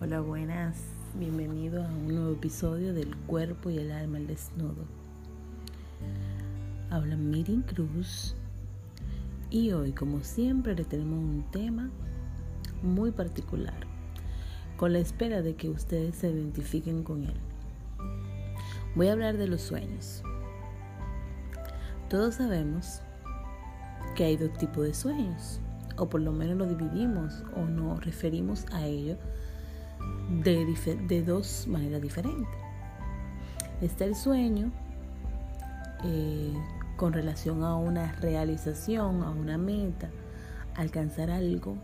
[0.00, 0.76] Hola, buenas.
[1.14, 4.84] Bienvenido a un nuevo episodio del Cuerpo y el Alma al Desnudo.
[6.90, 8.34] Habla Miriam Cruz
[9.50, 11.90] y hoy, como siempre, le tenemos un tema
[12.82, 13.86] muy particular,
[14.76, 17.36] con la espera de que ustedes se identifiquen con él.
[18.94, 20.22] Voy a hablar de los sueños.
[22.08, 23.02] Todos sabemos
[24.16, 25.60] que hay dos tipos de sueños,
[26.00, 29.16] o por lo menos lo dividimos o nos referimos a ello
[30.42, 32.48] de, dos maneras diferentes.
[33.82, 34.72] Está el sueño
[36.04, 36.54] eh,
[36.96, 40.08] con relación a una realización, a una meta,
[40.74, 41.76] alcanzar algo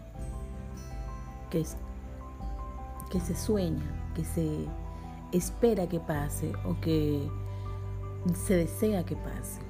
[1.50, 1.76] que, es,
[3.10, 4.64] que se sueña, que se
[5.32, 7.28] espera que pase o que
[8.34, 9.60] se desea que pase.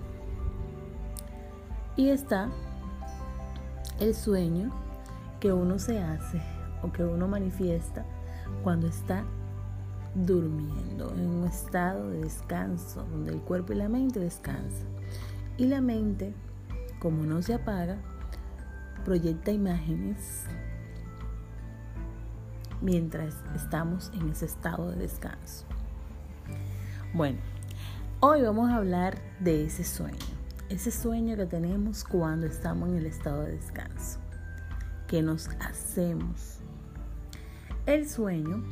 [1.97, 2.49] Y está
[4.01, 4.71] el sueño
[5.41, 6.41] que uno se hace
[6.83, 8.05] o que uno manifiesta
[8.63, 9.25] cuando está
[10.15, 14.87] durmiendo, en un estado de descanso, donde el cuerpo y la mente descansan.
[15.59, 16.35] Y la mente,
[16.99, 17.99] como no se apaga,
[19.05, 20.45] proyecta imágenes
[22.81, 25.65] mientras estamos en ese estado de descanso.
[27.15, 27.39] Bueno,
[28.21, 30.17] hoy vamos a hablar de ese sueño,
[30.69, 34.19] ese sueño que tenemos cuando estamos en el estado de descanso,
[35.07, 36.59] que nos hacemos.
[37.87, 38.65] El sueño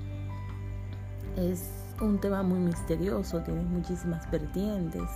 [1.37, 1.71] es
[2.01, 5.09] un tema muy misterioso, tiene muchísimas vertientes,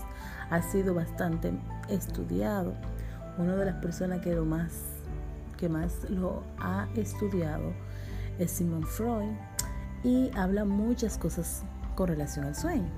[0.51, 1.53] ha sido bastante
[1.89, 2.75] estudiado.
[3.39, 4.83] Una de las personas que, lo más,
[5.57, 7.73] que más lo ha estudiado
[8.39, 9.33] es Simon Freud
[10.05, 11.65] y habla muchas cosas
[11.97, 12.89] con relación al sueño.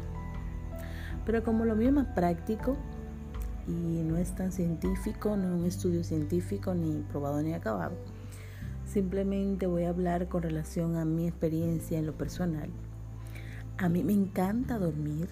[1.25, 2.77] Pero como lo es más práctico
[3.66, 7.92] y no es tan científico, no es un estudio científico ni probado ni acabado,
[8.86, 12.70] simplemente voy a hablar con relación a mi experiencia en lo personal.
[13.78, 15.28] A mí me encanta dormir,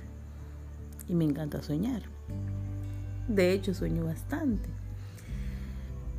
[1.09, 2.03] y me encanta soñar.
[3.27, 4.69] De hecho, sueño bastante.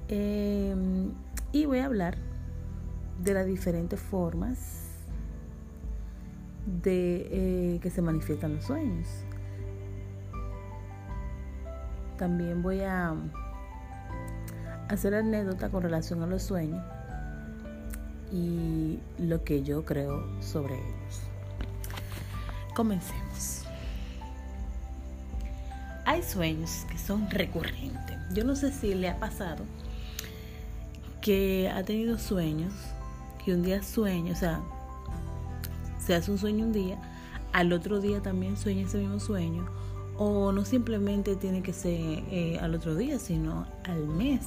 [0.07, 1.11] Em,
[1.51, 2.17] y voy a hablar
[3.23, 4.87] de las diferentes formas
[6.83, 9.07] de eh, que se manifiestan los sueños.
[12.19, 13.15] También voy a
[14.89, 16.83] hacer anécdota con relación a los sueños
[18.29, 21.21] y lo que yo creo sobre ellos.
[22.75, 23.63] Comencemos.
[26.05, 28.17] Hay sueños que son recurrentes.
[28.33, 29.63] Yo no sé si le ha pasado
[31.21, 32.73] que ha tenido sueños,
[33.45, 34.59] que un día sueña, o sea,
[36.05, 36.97] se hace un sueño un día,
[37.53, 39.78] al otro día también sueña ese mismo sueño,
[40.19, 41.93] o no simplemente tiene que ser
[42.29, 44.43] eh, al otro día, sino al mes,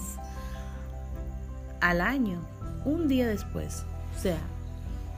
[1.81, 2.41] al año,
[2.85, 3.85] un día después.
[4.15, 4.39] O sea,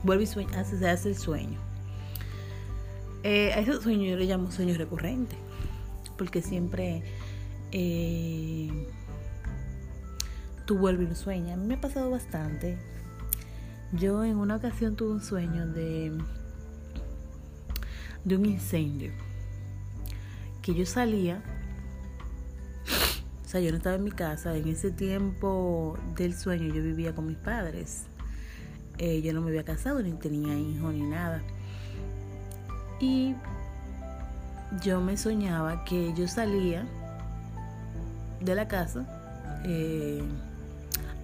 [0.03, 1.59] vuelve y sueña, se hace el sueño.
[3.23, 5.37] Eh, a esos sueños yo le llamo sueños recurrentes
[6.17, 7.03] porque siempre
[7.73, 8.87] eh,
[10.65, 11.55] tú vuelves y sueñas.
[11.55, 12.77] A mí me ha pasado bastante.
[13.91, 16.17] Yo en una ocasión tuve un sueño de,
[18.23, 19.11] de un incendio.
[20.65, 21.43] Que yo salía,
[23.45, 24.57] o sea, yo no estaba en mi casa.
[24.57, 28.05] En ese tiempo del sueño yo vivía con mis padres.
[28.97, 31.43] Eh, yo no me había casado, ni tenía hijos, ni nada.
[32.99, 33.35] Y
[34.81, 36.87] yo me soñaba que yo salía
[38.41, 39.05] de la casa
[39.63, 40.23] eh,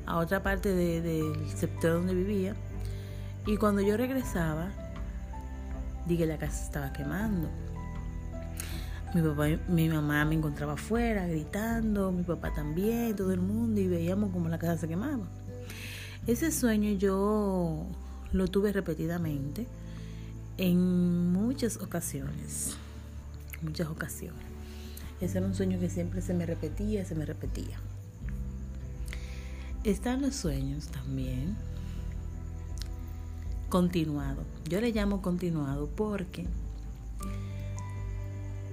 [0.05, 2.55] a otra parte del sector donde vivía
[3.45, 4.69] y cuando yo regresaba
[6.07, 7.49] dije la casa estaba quemando
[9.13, 13.87] mi papá mi mamá me encontraba afuera gritando mi papá también todo el mundo y
[13.87, 15.25] veíamos como la casa se quemaba
[16.27, 17.85] ese sueño yo
[18.31, 19.67] lo tuve repetidamente
[20.57, 22.77] en muchas ocasiones
[23.61, 24.41] muchas ocasiones.
[25.19, 27.77] Ese era un sueño que siempre se me repetía, se me repetía.
[29.83, 31.55] Están los sueños también
[33.69, 34.43] continuado.
[34.67, 36.45] Yo le llamo continuado porque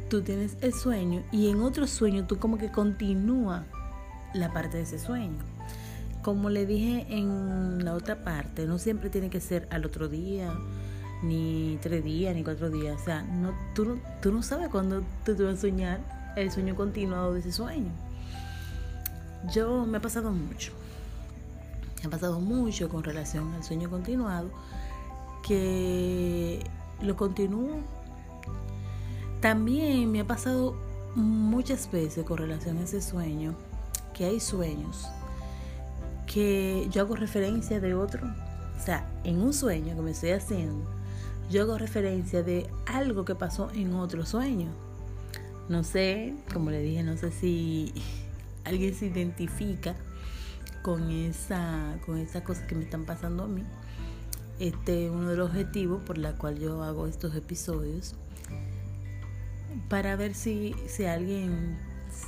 [0.09, 3.65] tú tienes el sueño y en otro sueño tú como que continúa
[4.35, 5.39] la parte de ese sueño.
[6.23, 10.53] Como le dije en la otra parte, no siempre tiene que ser al otro día
[11.23, 13.01] ni tres días, ni cuatro días.
[13.01, 16.01] O sea, no, tú, no, tú no sabes cuándo tú te vas a soñar
[16.37, 17.91] el sueño continuado de ese sueño.
[19.53, 20.73] Yo me ha pasado mucho.
[22.03, 24.51] Me ha pasado mucho con relación al sueño continuado
[25.47, 26.63] que
[27.01, 27.81] lo continúo.
[29.41, 30.75] También me ha pasado
[31.15, 33.55] muchas veces con relación a ese sueño
[34.15, 35.07] que hay sueños
[36.27, 38.27] que yo hago referencia de otro.
[38.79, 40.85] O sea, en un sueño que me estoy haciendo,
[41.51, 44.69] yo hago referencia de algo que pasó en otro sueño.
[45.69, 47.93] No sé, como le dije, no sé si
[48.65, 49.95] alguien se identifica
[50.83, 53.65] con esa, con esa cosa que me están pasando a mí.
[54.59, 58.15] Este es uno de los objetivos por la cual yo hago estos episodios.
[59.89, 61.77] Para ver si, si alguien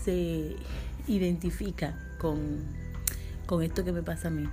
[0.04, 0.56] se
[1.06, 2.58] identifica con,
[3.46, 4.44] con esto que me pasa a mí.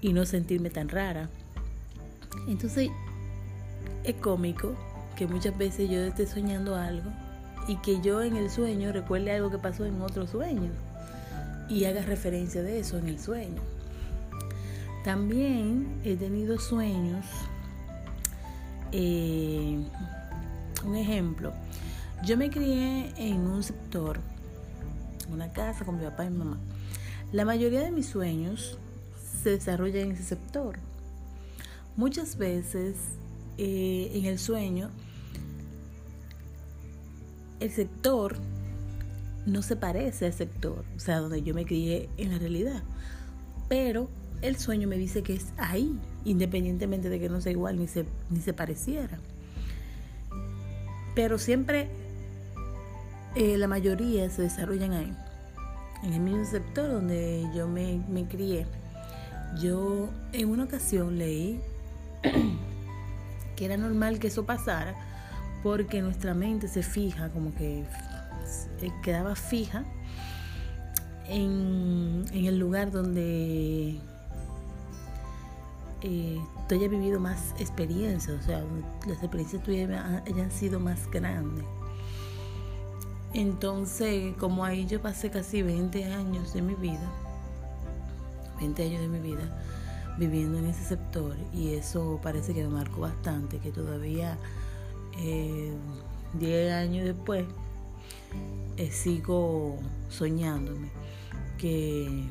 [0.00, 1.28] Y no sentirme tan rara.
[2.48, 2.90] Entonces,
[4.04, 4.74] es cómico
[5.16, 7.10] que muchas veces yo esté soñando algo
[7.68, 10.70] y que yo en el sueño recuerde algo que pasó en otro sueño
[11.68, 13.62] y haga referencia de eso en el sueño.
[15.04, 17.24] También he tenido sueños,
[18.92, 19.78] eh,
[20.84, 21.52] un ejemplo,
[22.24, 24.20] yo me crié en un sector,
[25.32, 26.58] una casa con mi papá y mi mamá.
[27.32, 28.78] La mayoría de mis sueños
[29.42, 30.78] se desarrollan en ese sector.
[31.96, 32.96] Muchas veces
[33.58, 34.90] eh, en el sueño
[37.60, 38.36] el sector
[39.46, 42.82] no se parece al sector, o sea, donde yo me crié en la realidad.
[43.68, 44.08] Pero
[44.42, 48.04] el sueño me dice que es ahí, independientemente de que no sea igual ni se,
[48.30, 49.18] ni se pareciera.
[51.14, 51.88] Pero siempre
[53.34, 55.12] eh, la mayoría se desarrollan ahí,
[56.02, 58.66] en el mismo sector donde yo me, me crié.
[59.60, 61.60] Yo en una ocasión leí
[63.56, 64.94] que era normal que eso pasara
[65.62, 67.84] porque nuestra mente se fija, como que
[69.02, 69.84] quedaba fija
[71.28, 73.98] en, el lugar donde
[76.02, 78.64] eh, tú hayas vivido más experiencias, o sea,
[79.06, 79.90] las experiencias tuyas
[80.26, 81.64] hayan sido más grandes.
[83.34, 87.08] Entonces, como ahí yo pasé casi 20 años de mi vida,
[88.58, 89.42] 20 años de mi vida
[90.18, 94.36] viviendo en ese sector y eso parece que me marcó bastante, que todavía
[95.16, 95.74] 10
[96.42, 97.46] eh, años después
[98.76, 99.78] eh, sigo
[100.10, 100.90] soñándome
[101.58, 102.28] que,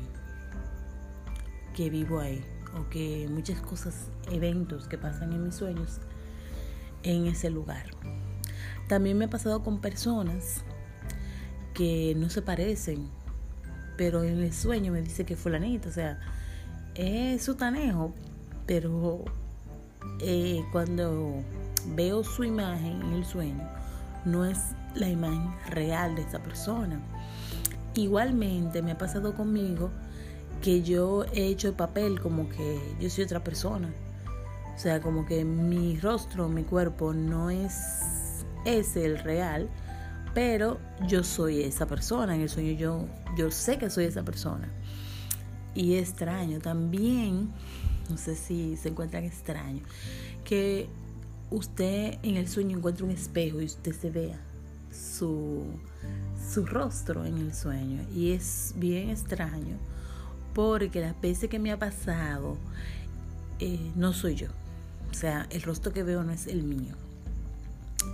[1.74, 2.44] que vivo ahí
[2.78, 6.00] o que muchas cosas, eventos que pasan en mis sueños
[7.02, 7.86] en ese lugar.
[8.88, 10.64] También me ha pasado con personas
[11.74, 13.08] que no se parecen,
[13.96, 16.20] pero en el sueño me dice que fulanito, o sea,
[16.94, 18.14] es su tanejo,
[18.66, 19.24] pero
[20.20, 21.42] eh, cuando
[21.94, 23.68] veo su imagen en el sueño,
[24.24, 24.58] no es
[24.94, 27.00] la imagen real de esa persona.
[27.94, 29.90] Igualmente me ha pasado conmigo
[30.62, 33.92] que yo he hecho el papel como que yo soy otra persona.
[34.74, 39.68] O sea, como que mi rostro, mi cuerpo no es ese el real,
[40.34, 40.78] pero
[41.08, 42.34] yo soy esa persona.
[42.34, 43.06] En el sueño yo,
[43.36, 44.72] yo sé que soy esa persona.
[45.74, 47.50] Y extraño también,
[48.08, 49.82] no sé si se encuentran extraño,
[50.44, 50.88] que
[51.50, 54.40] usted en el sueño encuentre un espejo y usted se vea
[54.92, 55.64] su,
[56.52, 58.06] su rostro en el sueño.
[58.14, 59.76] Y es bien extraño
[60.54, 62.56] porque las veces que me ha pasado
[63.58, 64.48] eh, no soy yo.
[65.10, 66.94] O sea, el rostro que veo no es el mío.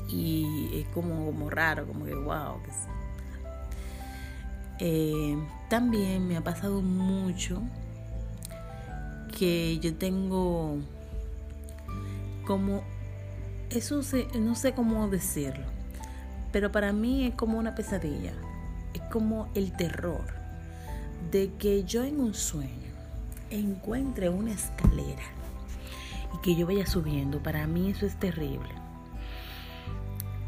[0.08, 2.56] Y es como, como raro, como que wow.
[4.81, 5.37] Eh,
[5.69, 7.62] también me ha pasado mucho
[9.37, 10.76] que yo tengo
[12.47, 12.83] como
[13.71, 14.00] eso
[14.38, 15.66] no sé cómo decirlo,
[16.52, 18.33] pero para mí es como una pesadilla,
[18.95, 20.38] es como el terror
[21.30, 22.88] de que yo en un sueño
[23.50, 25.22] encuentre una escalera
[26.34, 27.42] y que yo vaya subiendo.
[27.42, 28.70] Para mí eso es terrible.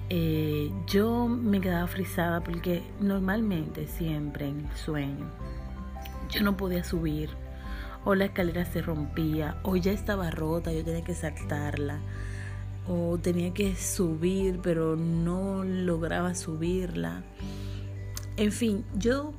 [0.09, 5.27] Eh, yo me quedaba frisada porque normalmente siempre en el sueño
[6.31, 7.31] yo no podía subir
[8.05, 12.01] o la escalera se rompía o ya estaba rota, yo tenía que saltarla
[12.89, 17.23] o tenía que subir pero no lograba subirla.
[18.37, 19.33] En fin, yo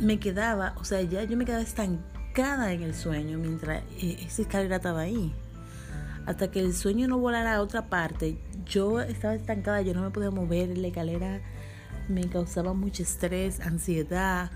[0.00, 4.42] me quedaba, o sea, ya yo me quedaba estancada en el sueño mientras eh, esa
[4.42, 5.32] escalera estaba ahí.
[6.26, 10.10] Hasta que el sueño no volara a otra parte, yo estaba estancada, yo no me
[10.10, 11.40] podía mover, la escalera
[12.08, 14.50] me causaba mucho estrés, ansiedad,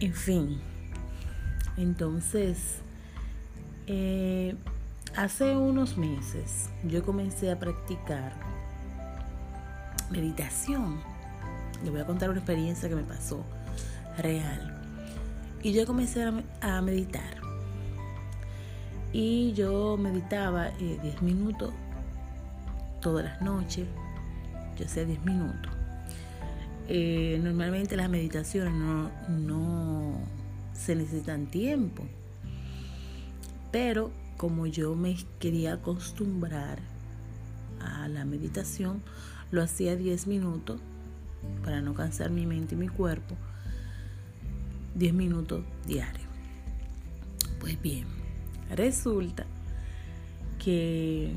[0.00, 0.60] en fin.
[1.76, 2.78] Entonces,
[3.86, 4.56] eh,
[5.16, 8.32] Hace unos meses yo comencé a practicar
[10.10, 11.00] meditación.
[11.84, 13.44] Le voy a contar una experiencia que me pasó
[14.18, 14.78] real.
[15.62, 16.24] Y yo comencé
[16.60, 17.42] a meditar.
[19.12, 21.72] Y yo meditaba 10 eh, minutos
[23.00, 23.86] todas las noches.
[24.78, 25.70] Yo sé 10 minutos.
[26.88, 30.18] Eh, normalmente las meditaciones no, no,
[30.72, 32.04] se necesitan tiempo.
[33.70, 36.78] Pero como yo me quería acostumbrar
[37.80, 39.02] a la meditación,
[39.50, 40.80] lo hacía 10 minutos
[41.64, 43.36] para no cansar mi mente y mi cuerpo.
[44.94, 46.26] 10 minutos diarios.
[47.60, 48.06] Pues bien,
[48.70, 49.44] resulta
[50.58, 51.32] que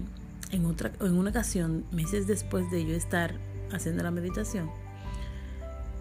[0.52, 3.36] en, otra, en una ocasión, meses después de yo estar
[3.72, 4.70] haciendo la meditación,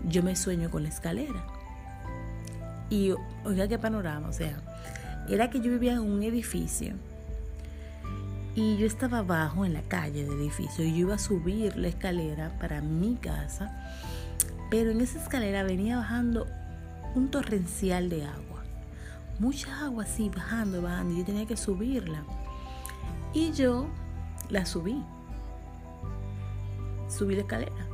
[0.09, 1.47] yo me sueño con la escalera.
[2.91, 3.13] Y
[3.45, 4.63] oiga qué panorama, o sea,
[5.29, 6.95] era que yo vivía en un edificio
[8.55, 11.89] y yo estaba abajo en la calle del edificio y yo iba a subir la
[11.89, 13.73] escalera para mi casa,
[14.71, 16.47] pero en esa escalera venía bajando
[17.15, 18.65] un torrencial de agua,
[19.39, 22.25] mucha agua así bajando, bajando, y yo tenía que subirla.
[23.33, 23.87] Y yo
[24.51, 25.03] la subí,
[27.09, 27.89] subí la escalera.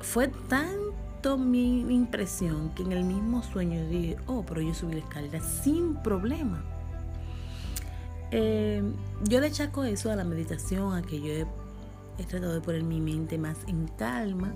[0.00, 5.00] Fue tanto mi impresión que en el mismo sueño dije, oh, pero yo subí la
[5.00, 6.64] escalera sin problema.
[8.32, 8.82] Eh,
[9.28, 13.00] yo le achaco eso a la meditación, a que yo he, tratado de poner mi
[13.00, 14.54] mente más en calma.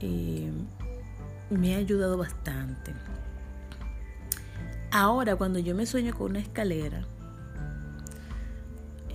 [0.00, 0.52] Eh,
[1.50, 2.92] me ha ayudado bastante.
[4.90, 7.04] Ahora, cuando yo me sueño con una escalera,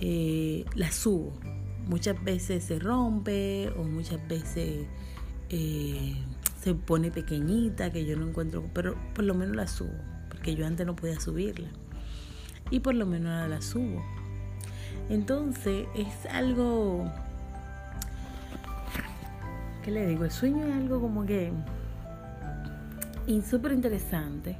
[0.00, 1.32] eh, la subo.
[1.86, 4.86] Muchas veces se rompe o muchas veces
[5.48, 6.14] eh,
[6.60, 9.92] se pone pequeñita que yo no encuentro, pero por lo menos la subo,
[10.28, 11.68] porque yo antes no podía subirla.
[12.70, 14.02] Y por lo menos ahora la subo.
[15.08, 17.10] Entonces es algo,
[19.82, 20.24] ¿qué le digo?
[20.24, 21.52] El sueño es algo como que
[23.26, 24.56] y súper interesante,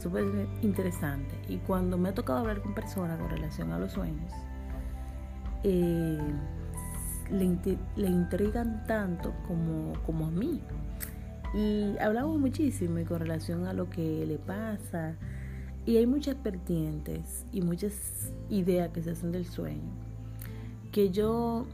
[0.00, 0.24] súper
[0.62, 1.34] interesante.
[1.48, 4.32] Y cuando me ha tocado hablar con personas con relación a los sueños,
[5.62, 6.18] eh,
[7.30, 10.60] le, intrigan tanto como, como a mí.
[11.54, 15.16] Y hablamos muchísimo con relación a lo que le pasa.
[15.86, 19.90] Y hay muchas vertientes y muchas ideas que se hacen del sueño.
[20.92, 21.66] Que yo,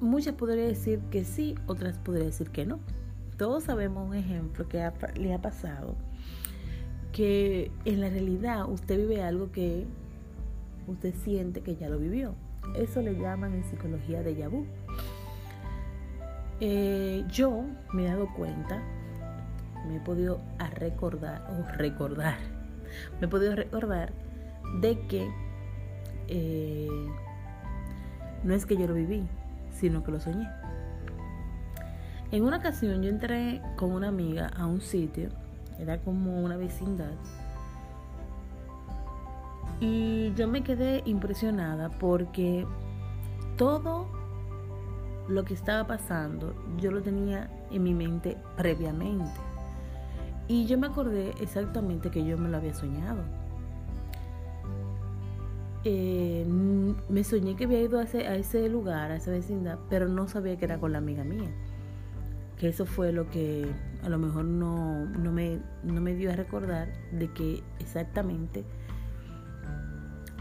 [0.00, 2.80] muchas podría decir que sí, otras podría decir que no.
[3.36, 5.96] Todos sabemos un ejemplo que le ha pasado,
[7.12, 9.86] que en la realidad usted vive algo que
[10.86, 12.34] usted siente que ya lo vivió.
[12.76, 14.66] Eso le llaman en psicología de vu.
[16.60, 18.80] Eh, yo me he dado cuenta,
[19.88, 20.40] me he podido
[20.76, 22.38] recordar, o recordar,
[23.20, 24.12] me he podido recordar
[24.80, 25.28] de que
[26.28, 27.06] eh,
[28.44, 29.26] no es que yo lo viví,
[29.72, 30.48] sino que lo soñé.
[32.30, 35.28] En una ocasión yo entré con una amiga a un sitio,
[35.78, 37.12] era como una vecindad,
[39.80, 42.66] y yo me quedé impresionada porque
[43.56, 44.06] todo
[45.28, 49.40] lo que estaba pasando yo lo tenía en mi mente previamente.
[50.46, 53.22] Y yo me acordé exactamente que yo me lo había soñado.
[55.84, 56.46] Eh,
[57.08, 60.28] me soñé que había ido a ese, a ese lugar, a esa vecindad, pero no
[60.28, 61.50] sabía que era con la amiga mía
[62.68, 63.66] eso fue lo que
[64.02, 68.64] a lo mejor no, me, no me dio a recordar de que exactamente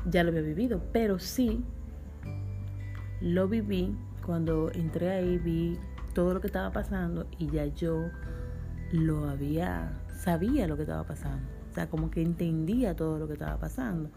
[0.10, 1.64] ya lo había vivido, pero sí
[3.22, 5.80] lo viví cuando entré ahí, vi
[6.14, 8.10] todo lo que estaba pasando y ya yo
[8.92, 13.34] lo había, sabía lo que estaba pasando, o sea, como que entendía todo lo que
[13.34, 14.10] estaba pasando.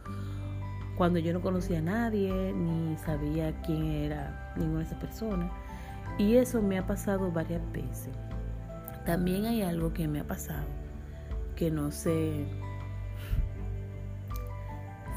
[0.97, 5.51] Cuando yo no conocía a nadie, ni sabía quién era ninguna de esas personas
[6.19, 8.11] y eso me ha pasado varias veces.
[9.05, 10.67] También hay algo que me ha pasado,
[11.55, 12.47] que no sé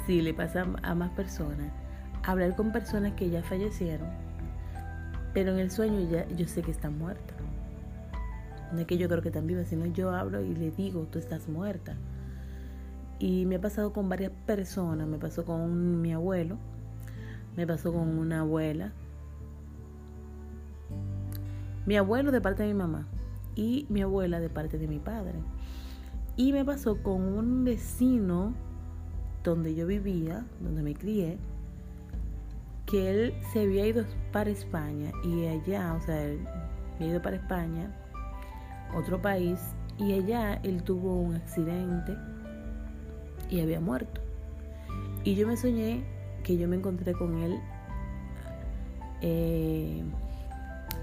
[0.06, 1.72] si le pasa a más personas.
[2.24, 4.10] Hablar con personas que ya fallecieron,
[5.34, 7.38] pero en el sueño ya yo sé que están muertas.
[8.72, 11.18] No es que yo creo que están vivas, sino yo hablo y le digo, tú
[11.18, 11.96] estás muerta.
[13.18, 16.58] Y me ha pasado con varias personas, me pasó con mi abuelo,
[17.56, 18.94] me pasó con una abuela,
[21.89, 23.08] mi abuelo de parte de mi mamá
[23.55, 25.39] y mi abuela de parte de mi padre.
[26.36, 28.53] Y me pasó con un vecino
[29.43, 31.39] donde yo vivía, donde me crié,
[32.86, 36.46] que él se había ido para España y allá, o sea, él
[36.98, 37.91] había ido para España,
[38.96, 39.60] otro país,
[39.98, 42.15] y allá él tuvo un accidente
[43.50, 44.22] y había muerto.
[45.24, 46.03] Y yo me soñé
[46.43, 47.60] que yo me encontré con él
[49.22, 50.03] eh,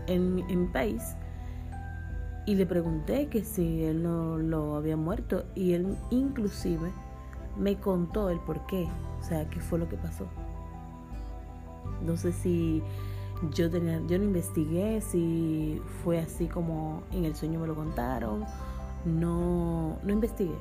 [0.07, 1.17] en, mi país
[2.47, 6.91] y le pregunté que si él no lo había muerto y él inclusive
[7.59, 8.87] me contó el por qué,
[9.21, 10.27] o sea, qué fue lo que pasó.
[12.05, 12.83] No sé si
[13.55, 18.45] yo tenía, yo no investigué si fue así como en el sueño me lo contaron,
[19.05, 20.57] no, no investigué.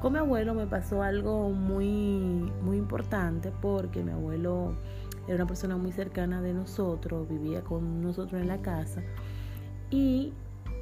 [0.00, 4.74] Con mi abuelo me pasó algo muy, muy importante porque mi abuelo
[5.26, 9.02] era una persona muy cercana de nosotros, vivía con nosotros en la casa
[9.90, 10.32] y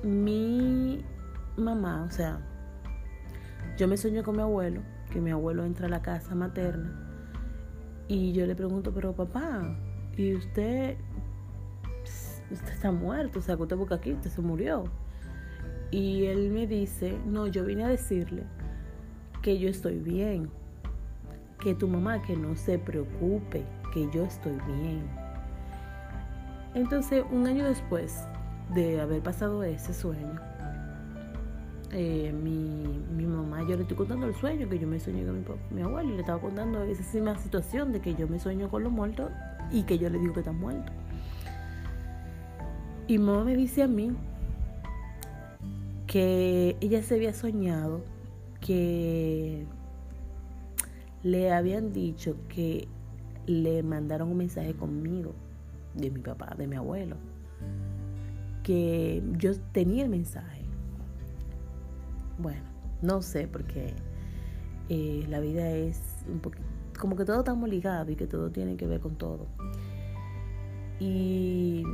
[0.03, 1.05] mi
[1.57, 2.41] mamá, o sea,
[3.77, 7.11] yo me sueño con mi abuelo, que mi abuelo entra a la casa materna
[8.09, 9.63] y yo le pregunto, pero papá,
[10.17, 10.97] ¿y usted,
[12.51, 13.39] usted está muerto?
[13.39, 14.83] O sea, que usted busca aquí, usted se murió.
[15.93, 18.43] Y él me dice, no, yo vine a decirle
[19.43, 20.51] que yo estoy bien,
[21.61, 25.05] que tu mamá que no se preocupe, que yo estoy bien.
[26.75, 28.25] Entonces, un año después
[28.75, 30.41] de haber pasado ese sueño,
[31.93, 35.35] eh, mi, mi, mamá, yo le estoy contando el sueño que yo me soñé con
[35.35, 35.45] mi,
[35.75, 38.85] mi, abuelo y le estaba contando esa misma situación de que yo me sueño con
[38.85, 39.33] los muertos
[39.73, 40.95] y que yo le digo que están muertos.
[43.09, 44.13] Y mamá me dice a mí
[46.07, 48.03] que ella se había soñado
[48.61, 49.67] que
[51.25, 52.87] le habían dicho que
[53.47, 55.35] le mandaron un mensaje conmigo
[55.95, 57.17] de mi papá, de mi abuelo,
[58.63, 60.63] que yo tenía el mensaje.
[62.39, 62.63] Bueno,
[63.03, 63.95] no sé porque
[64.89, 66.65] eh, la vida es un poquito,
[66.99, 69.47] como que todo estamos ligado y que todo tiene que ver con todo.
[70.99, 71.85] Y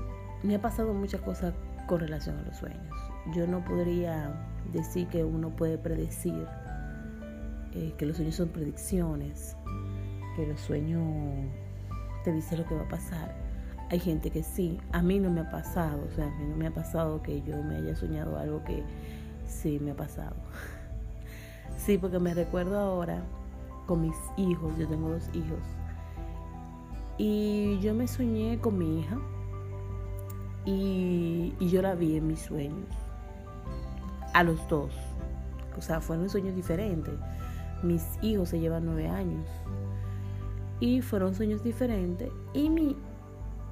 [0.42, 1.54] me ha pasado muchas cosas
[1.86, 2.96] con relación a los sueños
[3.32, 4.30] yo no podría
[4.72, 6.46] decir que uno puede predecir,
[7.72, 9.56] eh, que los sueños son predicciones,
[10.36, 11.02] que los sueños
[12.22, 13.34] te dicen lo que va a pasar.
[13.90, 16.56] Hay gente que sí, a mí no me ha pasado, o sea, a mí no
[16.56, 18.82] me ha pasado que yo me haya soñado algo que
[19.46, 20.36] sí me ha pasado.
[21.78, 23.22] Sí, porque me recuerdo ahora
[23.86, 25.60] con mis hijos, yo tengo dos hijos,
[27.18, 29.18] y yo me soñé con mi hija
[30.64, 32.88] y, y yo la vi en mis sueños
[34.32, 34.92] a los dos.
[35.78, 37.14] O sea, fueron sueños diferentes.
[37.82, 39.46] Mis hijos se llevan nueve años.
[40.80, 42.30] Y fueron sueños diferentes.
[42.52, 42.96] Y, mi,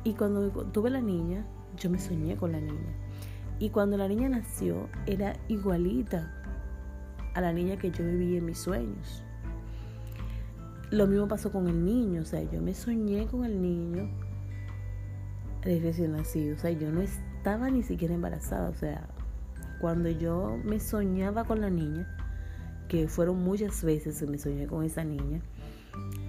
[0.04, 2.94] y cuando tuve la niña, yo me soñé con la niña.
[3.58, 6.32] Y cuando la niña nació, era igualita
[7.34, 9.22] a la niña que yo viví en mis sueños.
[10.90, 14.08] Lo mismo pasó con el niño, o sea, yo me soñé con el niño
[15.64, 19.08] recién nacido, o sea, yo no estaba ni siquiera embarazada, o sea,
[19.80, 22.06] cuando yo me soñaba con la niña,
[22.88, 25.40] que fueron muchas veces que me soñé con esa niña,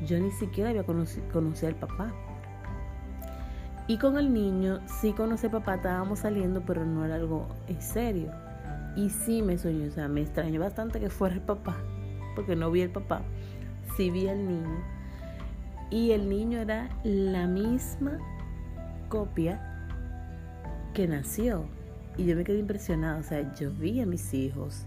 [0.05, 2.13] yo ni siquiera había conocido, al papá.
[3.87, 7.81] Y con el niño, sí conocí al papá, estábamos saliendo, pero no era algo en
[7.81, 8.31] serio.
[8.95, 11.77] Y sí me soñé, o sea, me extrañó bastante que fuera el papá,
[12.35, 13.21] porque no vi el papá,
[13.95, 14.83] sí vi al niño.
[15.91, 18.19] Y el niño era la misma
[19.09, 19.61] copia
[20.93, 21.65] que nació.
[22.17, 24.85] Y yo me quedé impresionada, o sea, yo vi a mis hijos,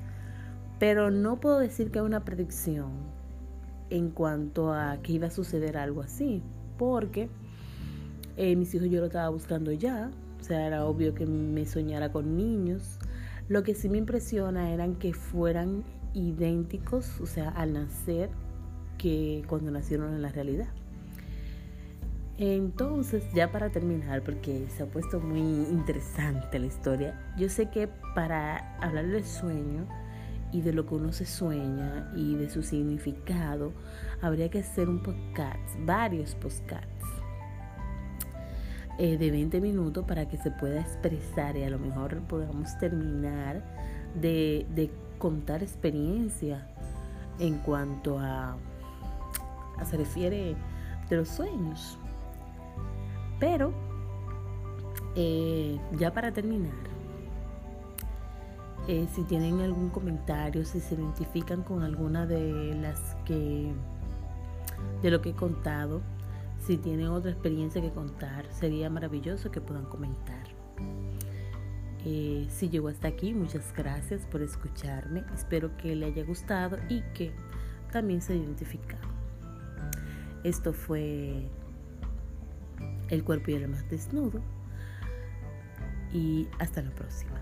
[0.78, 3.17] pero no puedo decir que hay una predicción
[3.90, 6.42] en cuanto a que iba a suceder algo así,
[6.76, 7.28] porque
[8.36, 12.12] eh, mis hijos yo lo estaba buscando ya, o sea, era obvio que me soñara
[12.12, 12.98] con niños.
[13.48, 18.30] Lo que sí me impresiona eran que fueran idénticos, o sea, al nacer,
[18.98, 20.68] que cuando nacieron en la realidad.
[22.36, 27.88] Entonces, ya para terminar, porque se ha puesto muy interesante la historia, yo sé que
[28.14, 29.88] para hablar del sueño
[30.52, 33.72] y de lo que uno se sueña y de su significado,
[34.22, 37.06] habría que hacer un podcast, varios podcasts
[38.98, 43.62] eh, de 20 minutos para que se pueda expresar y a lo mejor podamos terminar
[44.20, 46.66] de, de contar experiencia
[47.38, 48.56] en cuanto a,
[49.84, 50.56] se refiere
[51.08, 51.98] de los sueños.
[53.38, 53.72] Pero,
[55.14, 56.87] eh, ya para terminar,
[58.88, 63.70] eh, si tienen algún comentario, si se identifican con alguna de las que,
[65.02, 66.00] de lo que he contado,
[66.66, 70.42] si tienen otra experiencia que contar, sería maravilloso que puedan comentar.
[72.06, 75.22] Eh, si llegó hasta aquí, muchas gracias por escucharme.
[75.34, 77.32] Espero que le haya gustado y que
[77.92, 79.06] también se identificado.
[80.44, 81.46] Esto fue
[83.10, 84.40] el cuerpo y el más desnudo.
[86.10, 87.38] Y hasta la próxima.